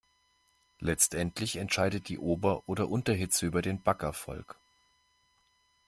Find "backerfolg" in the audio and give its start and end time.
3.83-4.57